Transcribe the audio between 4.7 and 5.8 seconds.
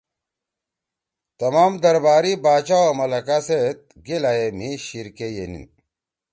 شیِر کے یِنیِن۔